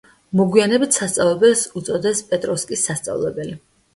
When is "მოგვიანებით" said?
0.39-0.95